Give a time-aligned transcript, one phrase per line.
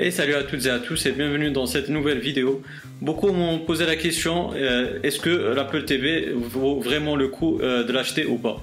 [0.00, 2.62] Et salut à toutes et à tous et bienvenue dans cette nouvelle vidéo.
[3.00, 7.82] Beaucoup m'ont posé la question euh, est-ce que l'Apple TV vaut vraiment le coup euh,
[7.82, 8.62] de l'acheter ou pas?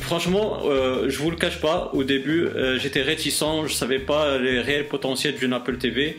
[0.00, 2.48] Franchement, euh, je vous le cache pas, au début
[2.78, 6.16] j'étais réticent, je savais pas les réels potentiels d'une Apple TV.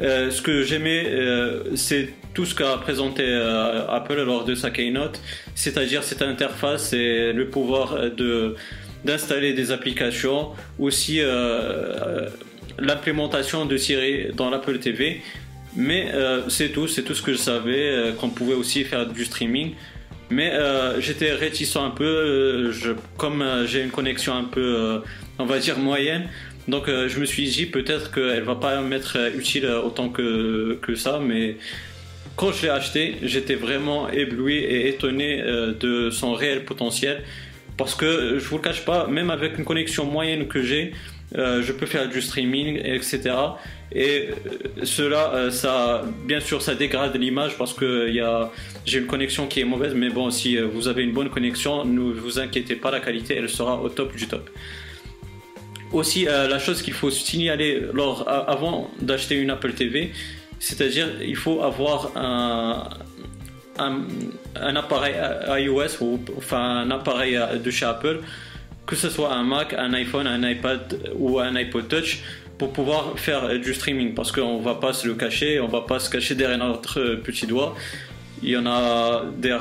[0.00, 4.70] Euh, ce que j'aimais, euh, c'est tout ce qu'a présenté euh, Apple lors de sa
[4.70, 5.20] keynote,
[5.54, 7.98] c'est-à-dire cette interface et le pouvoir
[9.04, 11.20] d'installer des applications, aussi
[12.78, 15.20] l'implémentation de Siri dans l'Apple TV.
[15.76, 16.12] Mais
[16.48, 19.72] c'est tout, c'est tout ce que je savais, qu'on pouvait aussi faire du streaming.
[20.30, 20.52] Mais
[21.00, 22.70] j'étais réticent un peu,
[23.18, 25.02] comme j'ai une connexion un peu,
[25.38, 26.28] on va dire moyenne,
[26.68, 31.20] donc euh, je me suis dit peut-être qu'elle va pas m'être utile autant que, ça,
[31.20, 31.56] mais
[32.36, 37.22] quand je l'ai acheté, j'étais vraiment ébloui et étonné euh, de son réel potentiel.
[37.76, 40.92] Parce que je vous le cache pas, même avec une connexion moyenne que j'ai,
[41.36, 43.34] euh, je peux faire du streaming, etc.
[43.94, 44.28] Et
[44.82, 48.12] cela, ça, bien sûr, ça dégrade l'image parce que
[48.84, 49.94] j'ai une connexion qui est mauvaise.
[49.94, 53.48] Mais bon, si vous avez une bonne connexion, ne vous inquiétez pas, la qualité, elle
[53.48, 54.48] sera au top du top
[55.92, 60.12] aussi euh, la chose qu'il faut signaler lors, avant d'acheter une Apple TV,
[60.58, 62.88] c'est-à-dire il faut avoir un,
[63.78, 65.14] un, appareil
[65.48, 68.20] iOS ou enfin un appareil de chez Apple,
[68.86, 72.20] que ce soit un Mac, un iPhone, un iPad ou un iPod Touch
[72.58, 74.14] pour pouvoir faire du streaming.
[74.14, 77.46] Parce qu'on va pas se le cacher, on va pas se cacher derrière notre petit
[77.46, 77.74] doigt
[78.42, 79.56] il y en a des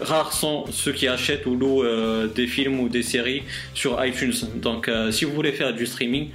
[0.00, 3.42] rares sont ceux qui achètent ou louent euh, des films ou des séries
[3.74, 4.34] sur iTunes.
[4.56, 6.30] Donc, euh, si vous voulez faire du streaming,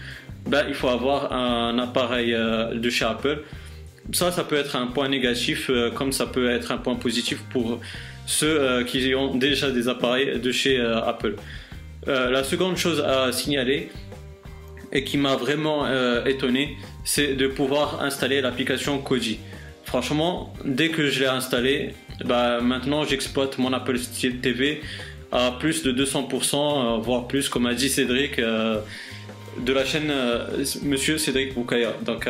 [0.48, 3.44] ben, il faut avoir un appareil euh, de chez Apple.
[4.12, 7.80] Ça, ça peut être un point négatif, comme ça peut être un point positif pour
[8.26, 11.36] ceux qui ont déjà des appareils de chez Apple.
[12.06, 13.92] la seconde chose à signaler
[14.92, 15.88] et qui m'a vraiment
[16.26, 16.76] étonné,
[17.06, 19.40] c'est de pouvoir installer l'application Koji.
[19.94, 21.94] Franchement, dès que je l'ai installé,
[22.26, 24.00] bah, maintenant j'exploite mon Apple
[24.42, 24.82] TV
[25.32, 28.80] à plus de 200%, euh, voire plus, comme a dit Cédric, euh,
[29.60, 30.48] de la chaîne euh,
[30.82, 31.94] Monsieur Cédric Boukaya.
[32.04, 32.28] Donc,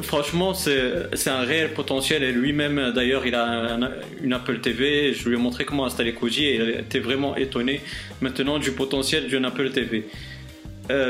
[0.00, 3.76] franchement, c'est un réel potentiel et lui-même, d'ailleurs, il a
[4.22, 5.12] une Apple TV.
[5.12, 7.80] Je lui ai montré comment installer Koji et il était vraiment étonné
[8.20, 10.04] maintenant du potentiel d'une Apple TV.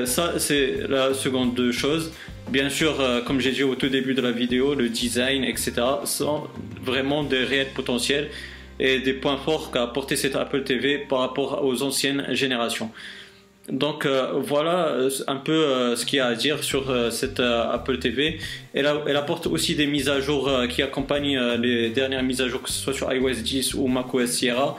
[0.06, 2.10] Ça, c'est la seconde chose.
[2.50, 5.72] Bien sûr, euh, comme j'ai dit au tout début de la vidéo, le design, etc.,
[6.04, 6.48] sont
[6.82, 8.28] vraiment des réels potentiels
[8.80, 12.90] et des points forts qu'a apporté cette Apple TV par rapport aux anciennes générations.
[13.68, 18.00] Donc euh, voilà euh, un peu ce qu'il y a à dire sur cette Apple
[18.00, 18.40] TV.
[18.74, 22.62] Elle, elle, apporte aussi des mises à jour qui accompagnent les dernières mises à jour,
[22.62, 24.76] que ce soit sur iOS 10 ou macOS Sierra.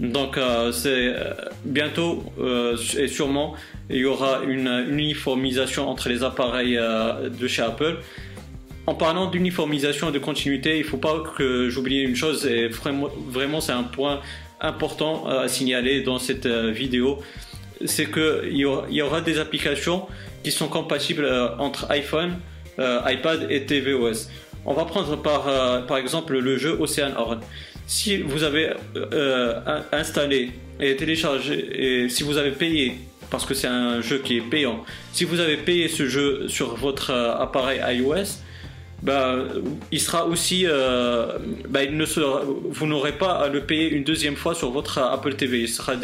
[0.00, 3.54] Donc euh, c'est euh, bientôt euh, et sûrement
[3.90, 7.96] il y aura une, uniformisation entre les appareils de chez Apple.
[8.86, 12.68] En parlant d'uniformisation et de continuité, il ne faut pas que j'oublie une chose et
[12.68, 14.20] vraiment, c'est un point
[14.60, 17.18] important à signaler dans cette vidéo,
[17.84, 20.06] c'est qu'il y aura des applications
[20.44, 21.26] qui sont compatibles
[21.58, 22.38] entre iPhone,
[22.78, 24.28] iPad et tvOS.
[24.66, 27.40] On va prendre par, par exemple le jeu Ocean Horn
[27.88, 29.60] si vous avez euh,
[29.92, 32.98] installé et téléchargé, et si vous avez payé,
[33.30, 36.76] parce que c'est un jeu qui est payant, si vous avez payé ce jeu sur
[36.76, 38.40] votre euh, appareil iOS,
[39.02, 39.36] bah,
[39.90, 41.38] il sera aussi, euh,
[41.68, 44.98] bah, il ne sera, vous n'aurez pas à le payer une deuxième fois sur votre
[44.98, 45.60] Apple TV.
[45.60, 45.94] Il sera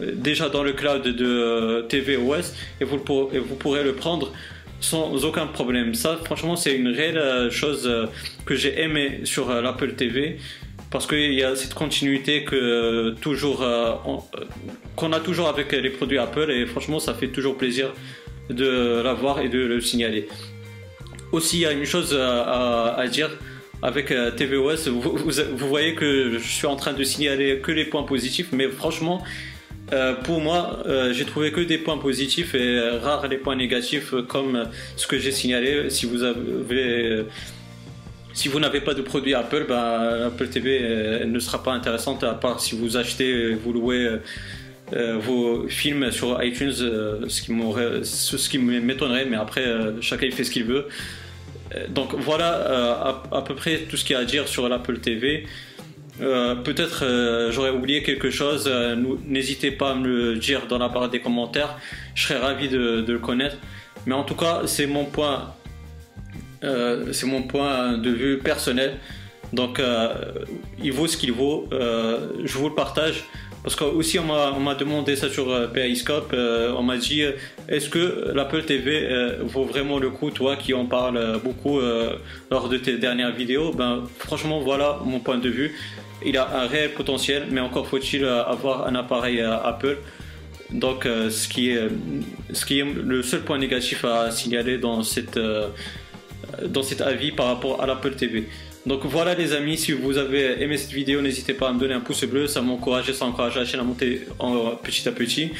[0.00, 4.32] déjà dans le cloud de tvOS et et vous pourrez le prendre
[4.80, 5.94] sans aucun problème.
[5.94, 7.88] Ça, franchement, c'est une réelle chose
[8.44, 10.38] que j'ai aimé sur l'Apple TV
[10.94, 14.44] parce qu'il y a cette continuité que euh, toujours euh, euh,
[14.94, 17.92] qu'on a toujours avec les produits Apple et franchement ça fait toujours plaisir
[18.48, 20.28] de l'avoir et de le signaler.
[21.32, 23.30] Aussi il y a une chose à, dire
[23.82, 28.04] avec tvOS, vous, vous, voyez que je suis en train de signaler que les points
[28.04, 29.20] positifs, mais franchement
[30.22, 35.06] pour moi, j'ai trouvé que des points positifs et rares les points négatifs, comme ce
[35.08, 35.90] que j'ai signalé.
[35.90, 37.24] Si vous avez
[38.34, 42.24] si vous n'avez pas de produit Apple, bah, Apple TV euh, ne sera pas intéressante
[42.24, 44.18] à part si vous achetez, euh, vous louez
[44.92, 49.64] euh, vos films sur iTunes, ce qui m'étonnerait, mais après
[50.00, 50.88] chacun fait ce qu'il veut.
[51.88, 55.46] Donc voilà à, peu près tout ce qu'il y a à dire sur l'Apple TV.
[56.18, 58.70] Peut-être j'aurais oublié quelque chose.
[59.26, 61.76] N'hésitez pas à me le dire dans la barre des commentaires.
[62.14, 63.56] Je serais ravi de le connaître.
[64.06, 65.54] Mais en tout cas, c'est mon point
[66.64, 68.98] euh, c'est mon point de vue personnel.
[69.52, 69.80] Donc,
[70.82, 71.68] il vaut ce qu'il vaut.
[71.70, 73.24] je vous le partage.
[73.62, 74.24] Parce que aussi on
[74.60, 77.22] m'a demandé ça sur Periscope, on m'a dit
[77.68, 79.08] est-ce que l'Apple TV
[79.42, 81.78] vaut vraiment le coup, toi qui en parles beaucoup
[82.50, 83.72] lors de tes dernières vidéos?
[83.72, 85.72] Ben franchement voilà mon point de vue.
[86.26, 89.98] Il a un réel potentiel, mais encore faut-il avoir un appareil Apple.
[90.74, 91.88] Donc, euh, ce, qui est,
[92.52, 95.68] ce qui est le seul point négatif à signaler dans, cette, euh,
[96.66, 98.48] dans cet avis par rapport à l'Apple TV.
[98.86, 101.94] Donc voilà les amis, si vous avez aimé cette vidéo, n'hésitez pas à me donner
[101.94, 104.26] un pouce bleu, ça m'encourage et ça encourage la chaîne à monter
[104.82, 105.52] petit à petit.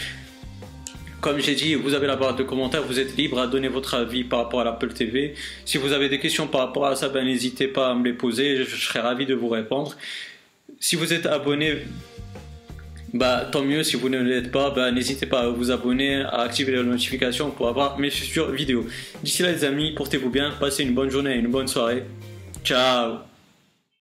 [1.22, 3.94] Comme j'ai dit, vous avez la barre de commentaires, vous êtes libre à donner votre
[3.94, 5.34] avis par rapport à l'Apple TV.
[5.64, 8.12] Si vous avez des questions par rapport à ça, ben, n'hésitez pas à me les
[8.12, 9.96] poser, je, je serai ravi de vous répondre.
[10.78, 11.78] Si vous êtes abonné,
[13.14, 13.82] bah, tant mieux.
[13.82, 17.50] Si vous ne l'êtes pas, bah, n'hésitez pas à vous abonner, à activer les notifications
[17.50, 18.84] pour avoir mes futures vidéos.
[19.22, 22.04] D'ici là, les amis, portez-vous bien, passez une bonne journée et une bonne soirée.
[22.64, 23.33] Ciao